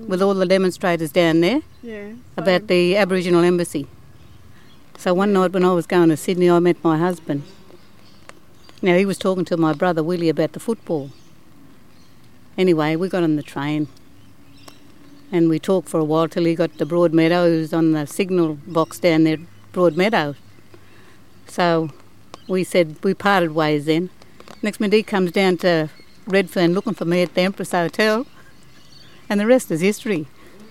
with 0.07 0.21
all 0.21 0.35
the 0.35 0.45
demonstrators 0.47 1.13
down 1.13 1.41
there 1.41 1.63
Yeah. 1.83 2.13
about 2.37 2.67
the 2.67 2.97
Aboriginal 2.97 3.43
embassy. 3.45 3.87
So 4.99 5.15
one 5.15 5.33
night 5.33 5.53
when 5.53 5.65
I 5.65 5.73
was 5.73 5.87
going 5.87 6.09
to 6.09 6.17
Sydney, 6.17 6.51
I 6.51 6.59
met 6.59 6.83
my 6.83 6.99
husband. 6.99 7.43
Now 8.83 8.97
he 8.97 9.07
was 9.07 9.19
talking 9.19 9.45
to 9.47 9.57
my 9.57 9.73
brother 9.73 10.03
Willie 10.03 10.29
about 10.29 10.53
the 10.53 10.61
football. 10.61 11.11
Anyway, 12.57 12.97
we 12.97 13.09
got 13.09 13.23
on 13.23 13.37
the 13.37 13.43
train 13.43 13.89
and 15.31 15.49
we 15.49 15.59
talked 15.59 15.89
for 15.89 16.01
a 16.01 16.05
while 16.05 16.29
till 16.29 16.45
he 16.45 16.55
got 16.55 16.77
to 16.79 16.87
Broadmeadows 16.87 17.73
on 17.73 17.93
the 17.93 18.07
signal 18.07 18.59
box 18.67 18.99
down 18.99 19.25
there, 19.25 19.39
Broadmeadows. 19.73 20.37
So 21.49 21.91
we 22.47 22.65
said 22.65 22.97
we 23.03 23.15
parted 23.15 23.53
ways 23.53 23.87
then. 23.87 24.11
Next 24.63 24.81
minute 24.81 24.97
he 24.97 25.03
comes 25.03 25.33
down 25.33 25.59
to 25.59 25.91
Redfern 26.27 26.75
looking 26.75 26.95
for 26.95 27.05
me 27.05 27.23
at 27.23 27.35
the 27.35 27.43
Empress 27.43 27.73
Hotel, 27.73 28.27
and 29.29 29.41
the 29.41 29.47
rest 29.47 29.71
is 29.71 29.81
history. 29.81 30.27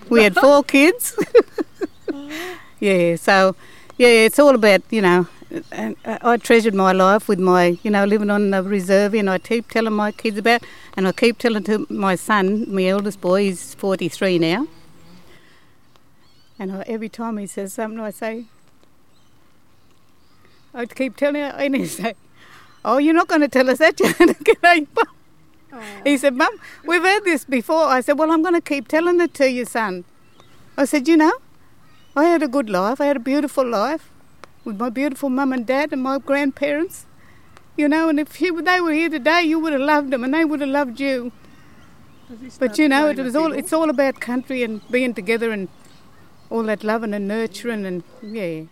We 0.08 0.22
had 0.22 0.34
four 0.34 0.62
kids. 0.74 1.18
yeah, 2.80 3.16
so 3.16 3.56
yeah, 3.96 4.08
it's 4.08 4.38
all 4.38 4.54
about 4.54 4.82
you 4.90 5.02
know. 5.02 5.26
And 5.72 5.96
I 6.04 6.18
I 6.22 6.36
treasured 6.36 6.74
my 6.74 6.92
life 6.92 7.26
with 7.26 7.38
my, 7.38 7.78
you 7.82 7.90
know, 7.90 8.04
living 8.04 8.28
on 8.28 8.50
the 8.50 8.62
reserve, 8.62 9.14
and 9.14 9.30
I 9.30 9.38
keep 9.38 9.68
telling 9.68 9.94
my 9.94 10.12
kids 10.12 10.36
about, 10.36 10.62
and 10.94 11.08
I 11.08 11.12
keep 11.12 11.38
telling 11.38 11.64
to 11.64 11.86
my 11.88 12.16
son, 12.16 12.72
my 12.72 12.84
eldest 12.84 13.20
boy, 13.22 13.44
he's 13.44 13.74
43 13.74 14.38
now, 14.38 14.68
and 16.58 16.70
I, 16.70 16.84
every 16.86 17.08
time 17.08 17.38
he 17.38 17.46
says 17.46 17.72
something, 17.72 17.98
I 17.98 18.10
say, 18.10 18.44
I 20.78 20.86
keep 20.86 21.16
telling 21.16 21.42
him, 21.42 21.52
and 21.56 21.74
he 21.76 21.86
say, 21.86 22.14
"Oh, 22.84 22.98
you're 22.98 23.14
not 23.14 23.26
going 23.26 23.40
to 23.40 23.48
tell 23.48 23.68
us 23.68 23.78
that, 23.78 23.98
you're 24.00 24.12
going 24.12 24.34
to 24.34 24.44
get 24.44 24.58
a 24.64 24.86
Oh. 25.70 25.82
He 26.04 26.16
said, 26.16 26.34
Mum, 26.34 26.58
we've 26.84 27.02
heard 27.02 27.24
this 27.24 27.44
before. 27.44 27.84
I 27.84 28.00
said, 28.00 28.18
Well, 28.18 28.30
I'm 28.30 28.42
going 28.42 28.54
to 28.54 28.60
keep 28.60 28.88
telling 28.88 29.20
it 29.20 29.34
to 29.34 29.50
you, 29.50 29.64
son. 29.64 30.04
I 30.76 30.86
said, 30.86 31.08
You 31.08 31.16
know, 31.16 31.32
I 32.16 32.24
had 32.24 32.42
a 32.42 32.48
good 32.48 32.70
life. 32.70 33.00
I 33.00 33.06
had 33.06 33.18
a 33.18 33.20
beautiful 33.20 33.66
life 33.66 34.10
with 34.64 34.80
my 34.80 34.88
beautiful 34.88 35.28
mum 35.28 35.52
and 35.52 35.66
dad 35.66 35.92
and 35.92 36.02
my 36.02 36.18
grandparents. 36.18 37.04
You 37.76 37.88
know, 37.88 38.08
and 38.08 38.18
if 38.18 38.40
you, 38.40 38.62
they 38.62 38.80
were 38.80 38.92
here 38.92 39.10
today, 39.10 39.42
you 39.42 39.58
would 39.58 39.72
have 39.72 39.82
loved 39.82 40.10
them 40.10 40.24
and 40.24 40.32
they 40.34 40.44
would 40.44 40.60
have 40.60 40.70
loved 40.70 40.98
you. 40.98 41.32
But 42.58 42.78
you 42.78 42.88
know, 42.88 43.08
it 43.08 43.18
was 43.18 43.36
all, 43.36 43.52
it's 43.52 43.72
all 43.72 43.90
about 43.90 44.20
country 44.20 44.62
and 44.62 44.80
being 44.90 45.14
together 45.14 45.50
and 45.50 45.68
all 46.50 46.62
that 46.64 46.82
loving 46.82 47.14
and 47.14 47.28
nurturing 47.28 47.86
and, 47.86 48.02
yeah. 48.22 48.62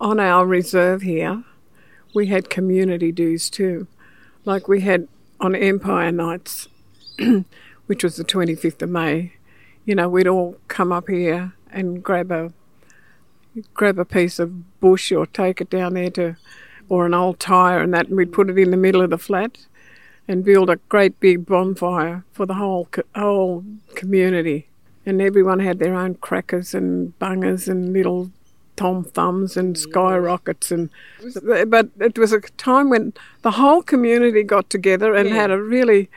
On 0.00 0.20
our 0.20 0.46
reserve 0.46 1.02
here, 1.02 1.44
we 2.14 2.26
had 2.26 2.50
community 2.50 3.12
dues 3.12 3.50
too. 3.50 3.86
Like 4.44 4.68
we 4.68 4.80
had 4.80 5.08
on 5.40 5.54
Empire 5.54 6.12
Nights, 6.12 6.68
which 7.86 8.04
was 8.04 8.16
the 8.16 8.24
25th 8.24 8.82
of 8.82 8.90
May, 8.90 9.32
you 9.84 9.94
know, 9.94 10.08
we'd 10.08 10.28
all 10.28 10.56
come 10.68 10.92
up 10.92 11.08
here 11.08 11.52
and 11.70 12.02
grab 12.02 12.30
a 12.30 12.52
grab 13.72 13.98
a 13.98 14.04
piece 14.04 14.38
of 14.38 14.80
bush 14.80 15.12
or 15.12 15.26
take 15.26 15.60
it 15.60 15.70
down 15.70 15.94
there 15.94 16.10
to, 16.10 16.36
or 16.88 17.06
an 17.06 17.14
old 17.14 17.38
tyre 17.38 17.80
and 17.80 17.94
that, 17.94 18.08
and 18.08 18.16
we'd 18.16 18.32
put 18.32 18.50
it 18.50 18.58
in 18.58 18.70
the 18.70 18.76
middle 18.76 19.00
of 19.00 19.10
the 19.10 19.18
flat 19.18 19.58
and 20.26 20.44
build 20.44 20.70
a 20.70 20.76
great 20.88 21.20
big 21.20 21.46
bonfire 21.46 22.24
for 22.32 22.46
the 22.46 22.54
whole 22.54 22.88
whole 23.14 23.64
community. 23.94 24.68
And 25.06 25.20
everyone 25.20 25.60
had 25.60 25.78
their 25.78 25.94
own 25.94 26.14
crackers 26.14 26.74
and 26.74 27.16
bungers 27.18 27.68
and 27.68 27.92
little 27.92 28.30
tom 28.76 29.04
thumbs 29.04 29.56
and 29.56 29.78
skyrockets 29.78 30.70
and 30.72 30.90
but 31.66 31.88
it 32.00 32.18
was 32.18 32.32
a 32.32 32.40
time 32.56 32.90
when 32.90 33.12
the 33.42 33.52
whole 33.52 33.82
community 33.82 34.42
got 34.42 34.68
together 34.70 35.14
and 35.14 35.28
had 35.28 35.50
a 35.50 35.62
really 35.62 36.08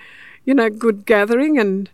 you 0.45 0.53
know 0.53 0.69
good 0.69 1.05
gathering 1.05 1.59
and 1.59 1.89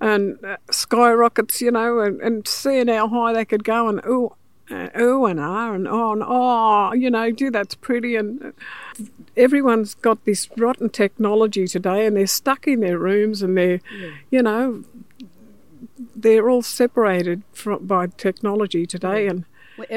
and 0.00 0.42
uh, 0.44 0.56
skyrockets 0.70 1.60
you 1.60 1.70
know 1.70 2.00
and, 2.00 2.20
and 2.20 2.48
seeing 2.48 2.88
how 2.88 3.08
high 3.08 3.32
they 3.32 3.44
could 3.44 3.64
go 3.64 3.88
and 3.88 4.00
ooh 4.06 4.34
uh, 4.70 4.88
ooh 4.98 5.26
and 5.26 5.38
ah 5.38 5.72
and 5.72 5.86
oh 5.86 6.12
and 6.12 6.22
oh 6.26 6.92
you 6.92 7.10
know 7.10 7.30
gee 7.30 7.50
that's 7.50 7.74
pretty 7.74 8.16
and 8.16 8.42
uh, 8.42 8.50
everyone's 9.36 9.94
got 9.94 10.24
this 10.24 10.48
rotten 10.56 10.88
technology 10.88 11.66
today 11.66 12.06
and 12.06 12.16
they're 12.16 12.26
stuck 12.26 12.66
in 12.66 12.80
their 12.80 12.98
rooms 12.98 13.42
and 13.42 13.56
they're 13.56 13.80
you 14.30 14.42
know 14.42 14.82
they're 16.16 16.48
all 16.48 16.62
separated 16.62 17.42
from 17.52 17.86
by 17.86 18.06
technology 18.06 18.86
today 18.86 19.26
and 19.26 19.44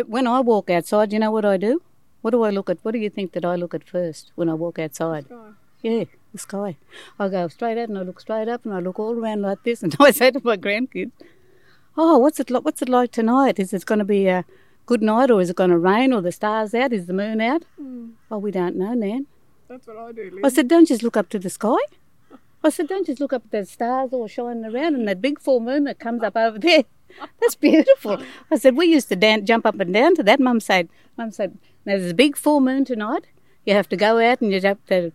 When 0.07 0.27
I 0.27 0.39
walk 0.41 0.69
outside, 0.69 1.13
you 1.13 1.19
know 1.19 1.31
what 1.31 1.45
I 1.45 1.57
do? 1.57 1.81
What 2.21 2.31
do 2.31 2.43
I 2.43 2.49
look 2.49 2.69
at? 2.69 2.79
What 2.81 2.91
do 2.91 2.99
you 2.99 3.09
think 3.09 3.33
that 3.33 3.45
I 3.45 3.55
look 3.55 3.73
at 3.73 3.83
first 3.83 4.31
when 4.35 4.49
I 4.49 4.53
walk 4.53 4.79
outside? 4.79 5.25
Yeah, 5.83 6.05
the 6.31 6.37
sky. 6.37 6.77
I 7.19 7.29
go 7.29 7.47
straight 7.47 7.77
out 7.77 7.89
and 7.89 7.97
I 7.97 8.01
look 8.01 8.19
straight 8.19 8.47
up 8.47 8.65
and 8.65 8.73
I 8.73 8.79
look 8.79 8.99
all 8.99 9.17
around 9.17 9.43
like 9.43 9.63
this 9.63 9.83
and 9.83 9.95
I 9.99 10.11
say 10.11 10.31
to 10.31 10.41
my 10.43 10.57
grandkids, 10.57 11.11
"Oh, 11.95 12.17
what's 12.17 12.39
it 12.39 12.49
like? 12.49 12.65
What's 12.65 12.81
it 12.81 12.89
like 12.89 13.11
tonight? 13.11 13.59
Is 13.59 13.73
it 13.73 13.85
going 13.85 13.99
to 13.99 14.05
be 14.05 14.27
a 14.27 14.45
good 14.87 15.03
night 15.03 15.29
or 15.29 15.39
is 15.41 15.49
it 15.51 15.55
going 15.55 15.69
to 15.69 15.77
rain 15.77 16.11
or 16.13 16.21
the 16.21 16.31
stars 16.31 16.73
out? 16.73 16.91
Is 16.93 17.05
the 17.05 17.13
moon 17.13 17.39
out? 17.41 17.63
Mm. 17.79 18.13
Oh, 18.31 18.39
we 18.39 18.51
don't 18.51 18.75
know, 18.75 18.93
Nan. 18.93 19.27
that's 19.67 19.85
what 19.85 19.97
I 19.97 20.11
do 20.13 20.39
I 20.43 20.49
said, 20.49 20.67
don't 20.67 20.87
just 20.87 21.03
look 21.03 21.17
up 21.17 21.29
to 21.29 21.39
the 21.39 21.49
sky. 21.49 21.77
I 22.63 22.69
said, 22.69 22.87
don't 22.87 23.05
just 23.05 23.19
look 23.19 23.33
up 23.33 23.43
at 23.45 23.51
the 23.51 23.65
stars 23.65 24.11
all 24.13 24.27
shining 24.27 24.65
around 24.65 24.95
and 24.95 25.07
that 25.07 25.21
big 25.21 25.39
full 25.39 25.59
moon 25.59 25.83
that 25.83 25.99
comes 25.99 26.23
up 26.23 26.35
over 26.35 26.57
there. 26.57 26.83
That's 27.39 27.55
beautiful. 27.55 28.21
I 28.51 28.57
said, 28.57 28.75
we 28.75 28.87
used 28.87 29.09
to 29.09 29.15
dan- 29.15 29.45
jump 29.45 29.65
up 29.65 29.79
and 29.79 29.93
down 29.93 30.15
to 30.15 30.23
that. 30.23 30.39
Mum 30.39 30.59
said, 30.59 30.89
Mum 31.17 31.31
said, 31.31 31.57
now 31.85 31.97
there's 31.97 32.11
a 32.11 32.15
big 32.15 32.35
full 32.37 32.59
moon 32.59 32.85
tonight. 32.85 33.25
You 33.65 33.73
have 33.73 33.89
to 33.89 33.97
go 33.97 34.19
out 34.19 34.41
and 34.41 34.51
you 34.51 34.61
have 34.61 34.85
to 34.87 35.11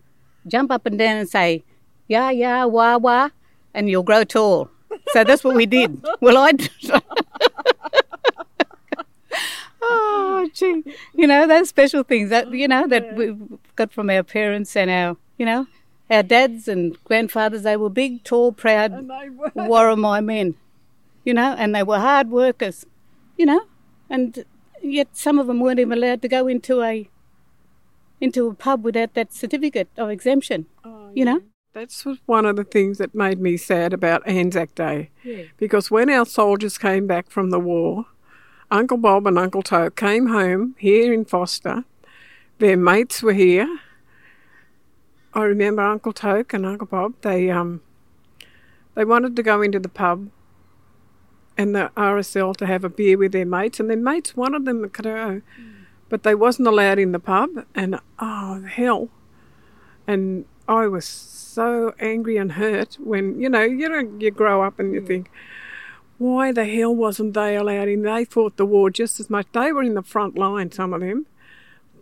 jump 0.46 0.70
up 0.70 0.86
and 0.86 0.98
down 0.98 1.16
and 1.16 1.28
say, 1.28 1.64
yeah, 2.08 2.30
yeah, 2.30 2.64
wah, 2.64 2.98
wah, 2.98 3.30
and 3.74 3.88
you'll 3.88 4.02
grow 4.02 4.24
tall. 4.24 4.70
So 5.08 5.24
that's 5.24 5.44
what 5.44 5.54
we 5.56 5.66
did. 5.66 6.04
Well, 6.20 6.36
I. 6.38 6.52
oh, 9.82 10.48
gee. 10.54 10.82
You 11.14 11.26
know, 11.26 11.46
those 11.46 11.68
special 11.68 12.02
things 12.02 12.30
that, 12.30 12.52
you 12.52 12.68
know, 12.68 12.86
that 12.86 13.16
we 13.16 13.36
got 13.76 13.92
from 13.92 14.10
our 14.10 14.22
parents 14.22 14.76
and 14.76 14.90
our, 14.90 15.16
you 15.38 15.46
know, 15.46 15.66
our 16.10 16.22
dads 16.22 16.68
and 16.68 17.02
grandfathers, 17.04 17.62
they 17.62 17.76
were 17.76 17.88
big, 17.88 18.22
tall, 18.24 18.52
proud 18.52 18.92
Worimi 19.56 20.24
men, 20.24 20.54
you 21.24 21.34
know, 21.34 21.54
and 21.58 21.74
they 21.74 21.82
were 21.82 21.98
hard 21.98 22.30
workers, 22.30 22.86
you 23.36 23.46
know, 23.46 23.62
and 24.10 24.44
yet 24.82 25.08
some 25.12 25.38
of 25.38 25.46
them 25.46 25.60
weren't 25.60 25.80
even 25.80 25.96
allowed 25.98 26.22
to 26.22 26.28
go 26.28 26.46
into 26.46 26.82
a 26.82 27.08
into 28.20 28.46
a 28.46 28.54
pub 28.54 28.84
without 28.84 29.14
that 29.14 29.32
certificate 29.32 29.88
of 29.96 30.08
exemption, 30.08 30.66
you 31.14 31.24
know. 31.24 31.42
That's 31.74 32.06
one 32.26 32.44
of 32.44 32.56
the 32.56 32.64
things 32.64 32.98
that 32.98 33.14
made 33.14 33.40
me 33.40 33.56
sad 33.56 33.94
about 33.94 34.26
Anzac 34.28 34.74
Day. 34.74 35.10
Because 35.56 35.90
when 35.90 36.10
our 36.10 36.26
soldiers 36.26 36.76
came 36.76 37.06
back 37.06 37.30
from 37.30 37.50
the 37.50 37.58
war, 37.58 38.06
Uncle 38.70 38.98
Bob 38.98 39.26
and 39.26 39.38
Uncle 39.38 39.62
Toke 39.62 39.96
came 39.96 40.28
home 40.28 40.76
here 40.78 41.12
in 41.12 41.24
Forster. 41.24 41.84
Their 42.58 42.76
mates 42.76 43.22
were 43.22 43.32
here. 43.32 43.80
I 45.34 45.44
remember 45.44 45.82
Uncle 45.82 46.12
Toke 46.12 46.52
and 46.52 46.66
Uncle 46.66 46.86
Bob. 46.86 47.14
They 47.22 47.50
um, 47.50 47.80
they 48.94 49.04
wanted 49.04 49.34
to 49.36 49.42
go 49.42 49.62
into 49.62 49.80
the 49.80 49.88
pub 49.88 50.28
and 51.62 51.76
the 51.76 51.92
RSL 51.96 52.56
to 52.56 52.66
have 52.66 52.82
a 52.82 52.88
beer 52.88 53.16
with 53.16 53.30
their 53.30 53.46
mates, 53.46 53.78
and 53.78 53.88
their 53.88 53.96
mates 53.96 54.36
wanted 54.36 54.64
them 54.64 54.82
to 54.82 54.88
go, 54.88 55.42
but 56.08 56.24
they 56.24 56.34
wasn't 56.34 56.66
allowed 56.66 56.98
in 56.98 57.12
the 57.12 57.20
pub. 57.20 57.50
And 57.72 58.00
oh 58.18 58.62
hell! 58.62 59.08
And 60.08 60.44
I 60.66 60.88
was 60.88 61.04
so 61.06 61.94
angry 62.00 62.36
and 62.36 62.52
hurt 62.52 62.94
when 62.94 63.40
you 63.40 63.48
know 63.48 63.62
you 63.62 63.88
know 63.88 64.18
you 64.18 64.32
grow 64.32 64.62
up 64.64 64.80
and 64.80 64.92
you 64.92 65.00
mm. 65.00 65.06
think, 65.06 65.30
why 66.18 66.50
the 66.50 66.64
hell 66.64 66.94
wasn't 66.94 67.34
they 67.34 67.54
allowed 67.54 67.86
in? 67.86 68.02
They 68.02 68.24
fought 68.24 68.56
the 68.56 68.66
war 68.66 68.90
just 68.90 69.20
as 69.20 69.30
much. 69.30 69.46
They 69.52 69.70
were 69.70 69.84
in 69.84 69.94
the 69.94 70.02
front 70.02 70.36
line, 70.36 70.72
some 70.72 70.92
of 70.92 71.00
them, 71.00 71.26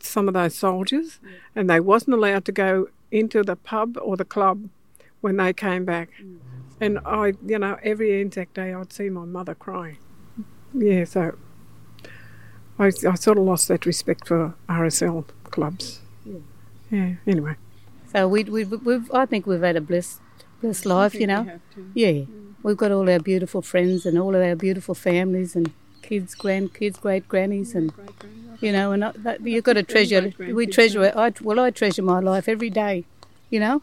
some 0.00 0.26
of 0.26 0.32
those 0.32 0.54
soldiers, 0.54 1.20
mm. 1.22 1.32
and 1.54 1.68
they 1.68 1.80
wasn't 1.80 2.14
allowed 2.14 2.46
to 2.46 2.52
go 2.52 2.88
into 3.10 3.42
the 3.42 3.56
pub 3.56 3.98
or 4.00 4.16
the 4.16 4.24
club 4.24 4.70
when 5.20 5.36
they 5.36 5.52
came 5.52 5.84
back. 5.84 6.08
Mm. 6.22 6.38
And 6.80 6.98
I, 7.04 7.34
you 7.46 7.58
know, 7.58 7.78
every 7.82 8.20
Anzac 8.20 8.54
Day 8.54 8.72
I'd 8.72 8.92
see 8.92 9.10
my 9.10 9.24
mother 9.24 9.54
crying. 9.54 9.98
Yeah, 10.72 11.04
so 11.04 11.36
I, 12.78 12.86
I 12.86 13.14
sort 13.14 13.38
of 13.38 13.44
lost 13.44 13.68
that 13.68 13.84
respect 13.86 14.26
for 14.28 14.54
RSL 14.68 15.24
clubs. 15.44 16.00
Yeah, 16.90 17.14
anyway. 17.26 17.54
So 18.12 18.26
we, 18.26 18.44
we, 18.44 18.64
we've, 18.64 19.10
I 19.12 19.26
think 19.26 19.46
we've 19.46 19.60
had 19.60 19.76
a 19.76 19.80
blessed, 19.80 20.20
blessed 20.60 20.86
life, 20.86 21.14
you 21.14 21.26
know. 21.26 21.44
Yeah, 21.94 22.24
we've 22.62 22.76
got 22.76 22.90
all 22.90 23.08
our 23.08 23.20
beautiful 23.20 23.62
friends 23.62 24.04
and 24.06 24.18
all 24.18 24.34
of 24.34 24.42
our 24.42 24.56
beautiful 24.56 24.94
families 24.94 25.54
and 25.54 25.70
kids, 26.02 26.34
grandkids, 26.34 27.00
great 27.00 27.28
grannies, 27.28 27.74
and 27.74 27.92
you 28.60 28.72
know, 28.72 28.90
and 28.92 29.04
I- 29.04 29.12
that, 29.18 29.40
you've 29.46 29.62
got 29.64 29.74
to 29.74 29.82
treasure. 29.84 30.20
We 30.54 30.66
treasure 30.66 31.04
it. 31.04 31.14
I, 31.16 31.32
well, 31.42 31.60
I 31.60 31.70
treasure 31.70 32.02
my 32.02 32.18
life 32.20 32.48
every 32.48 32.70
day, 32.70 33.04
you 33.50 33.60
know. 33.60 33.80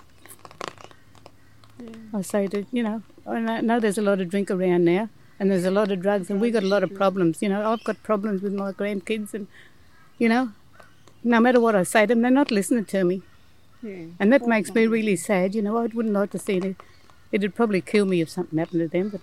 I 2.14 2.22
say 2.22 2.48
to 2.48 2.66
you 2.72 2.84
know, 2.84 3.02
I 3.26 3.62
know- 3.62 3.80
there's 3.80 3.98
a 3.98 4.02
lot 4.02 4.20
of 4.22 4.30
drink 4.30 4.50
around 4.52 4.86
now, 4.86 5.10
and 5.40 5.52
there's 5.52 5.66
a 5.66 5.72
lot 5.72 5.92
of 5.92 6.02
drugs, 6.02 6.30
and 6.30 6.42
we 6.42 6.52
got 6.52 6.64
a 6.64 6.68
lot 6.68 6.84
of 6.84 6.94
problems. 6.94 7.42
You 7.42 7.50
know, 7.50 7.72
I've 7.72 7.84
got 7.84 8.02
problems 8.04 8.42
with 8.42 8.54
my 8.54 8.72
grandkids, 8.72 9.34
and 9.34 9.48
you 10.18 10.30
know, 10.30 10.52
no 11.24 11.40
matter 11.40 11.60
what 11.60 11.76
I 11.76 11.84
say 11.84 12.02
to 12.06 12.08
them, 12.08 12.22
they're 12.22 12.32
not 12.32 12.52
listening 12.52 12.86
to 12.86 13.04
me, 13.04 13.22
Yeah. 13.84 14.06
and 14.20 14.32
that 14.34 14.48
makes 14.48 14.74
me 14.74 14.88
really 14.88 15.16
sad. 15.16 15.54
You 15.56 15.62
know, 15.62 15.78
I 15.78 15.88
wouldn't 15.88 16.14
like 16.14 16.32
to 16.32 16.40
see 16.40 16.58
it. 16.58 16.76
It'd 17.32 17.56
probably 17.56 17.82
kill 17.82 18.06
me 18.06 18.22
if 18.22 18.30
something 18.30 18.58
happened 18.58 18.82
to 18.82 18.88
them, 18.88 19.10
but 19.10 19.22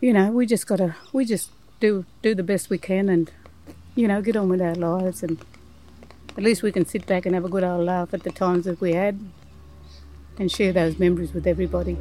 you 0.00 0.12
know, 0.12 0.30
we 0.30 0.46
just 0.46 0.66
gotta, 0.66 0.94
we 1.12 1.24
just 1.24 1.50
do 1.80 2.04
do 2.22 2.34
the 2.34 2.42
best 2.42 2.70
we 2.70 2.78
can, 2.78 3.08
and 3.08 3.30
you 3.96 4.06
know, 4.06 4.22
get 4.22 4.36
on 4.36 4.48
with 4.48 4.60
our 4.62 4.74
lives, 4.74 5.22
and 5.24 5.38
at 6.36 6.44
least 6.44 6.62
we 6.62 6.70
can 6.72 6.84
sit 6.86 7.06
back 7.06 7.26
and 7.26 7.34
have 7.34 7.44
a 7.44 7.48
good 7.48 7.64
old 7.64 7.84
laugh 7.84 8.14
at 8.14 8.22
the 8.22 8.30
times 8.30 8.64
that 8.66 8.80
we 8.80 8.92
had, 8.92 9.18
and 10.38 10.50
share 10.50 10.72
those 10.72 10.98
memories 10.98 11.32
with 11.32 11.46
everybody. 11.46 11.96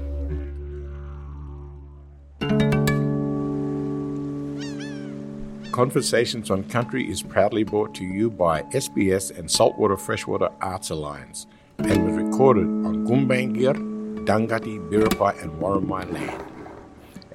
Conversations 5.71 6.51
on 6.51 6.63
Country 6.65 7.09
is 7.09 7.21
proudly 7.21 7.63
brought 7.63 7.95
to 7.95 8.03
you 8.03 8.29
by 8.29 8.63
SBS 8.63 9.37
and 9.37 9.49
Saltwater 9.49 9.95
Freshwater 9.95 10.49
Arts 10.59 10.89
Alliance 10.89 11.47
and 11.77 12.05
was 12.05 12.21
recorded 12.21 12.65
on 12.65 13.07
Gumbaynggirr, 13.07 14.25
Dangati, 14.25 14.77
Biripi, 14.89 15.41
and 15.41 15.51
Worimi 15.53 16.11
land. 16.11 16.43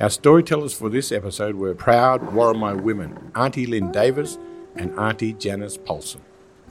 Our 0.01 0.11
storytellers 0.11 0.75
for 0.75 0.91
this 0.91 1.11
episode 1.11 1.55
were 1.55 1.75
proud 1.75 2.21
Worimi 2.21 2.83
women, 2.83 3.33
Auntie 3.35 3.67
Lyn 3.67 3.91
Davis 3.93 4.37
and 4.77 4.95
Auntie 4.99 5.33
Janice 5.33 5.79
Paulson. 5.79 6.21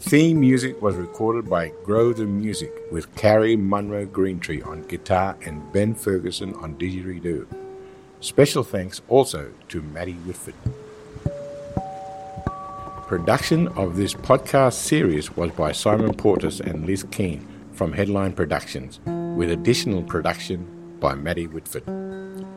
Theme 0.05 0.41
music 0.41 0.81
was 0.81 0.95
recorded 0.95 1.49
by 1.49 1.69
Grow 1.85 2.11
the 2.11 2.25
Music 2.25 2.73
with 2.91 3.15
Carrie 3.15 3.55
Munro 3.55 4.05
Greentree 4.05 4.63
on 4.67 4.81
guitar 4.83 5.37
and 5.45 5.71
Ben 5.71 5.95
Ferguson 5.95 6.53
on 6.55 6.75
didgeridoo. 6.75 7.47
Special 8.19 8.65
thanks 8.65 9.01
also 9.07 9.53
to 9.69 9.81
Maddie 9.81 10.19
Whitford. 10.25 10.55
Production 13.07 13.69
of 13.69 13.95
this 13.95 14.13
podcast 14.13 14.73
series 14.73 15.37
was 15.37 15.51
by 15.51 15.71
Simon 15.71 16.13
Portis 16.13 16.59
and 16.59 16.85
Liz 16.85 17.03
Keane 17.03 17.47
from 17.71 17.93
Headline 17.93 18.33
Productions, 18.33 18.99
with 19.37 19.51
additional 19.51 20.03
production 20.03 20.97
by 20.99 21.15
Maddie 21.15 21.47
Whitford. 21.47 21.87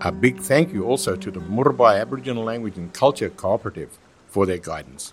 A 0.00 0.10
big 0.10 0.40
thank 0.40 0.72
you 0.72 0.84
also 0.84 1.14
to 1.14 1.30
the 1.30 1.40
Muurrbay 1.40 2.00
Aboriginal 2.00 2.42
Language 2.42 2.76
and 2.76 2.92
Culture 2.92 3.30
Cooperative 3.30 3.96
for 4.26 4.46
their 4.46 4.58
guidance. 4.58 5.12